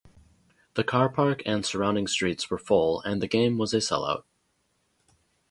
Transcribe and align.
The 0.73 0.83
car 0.83 1.09
park 1.09 1.43
and 1.45 1.63
surrounding 1.63 2.07
streets 2.07 2.49
were 2.49 2.57
full 2.57 3.01
and 3.01 3.21
the 3.21 3.27
game 3.27 3.59
was 3.59 3.71
a 3.71 3.79
sell-out. 3.79 4.25